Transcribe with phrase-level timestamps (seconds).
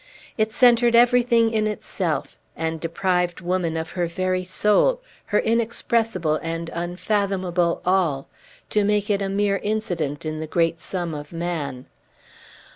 [0.35, 6.71] It centred everything in itself, and deprived woman of her very soul, her inexpressible and
[6.73, 8.27] unfathomable all,
[8.71, 11.85] to make it a mere incident in the great sum of man.